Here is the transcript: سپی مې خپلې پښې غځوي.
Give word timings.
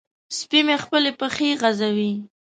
سپی 0.37 0.59
مې 0.67 0.75
خپلې 0.83 1.11
پښې 1.19 1.49
غځوي. 1.61 2.11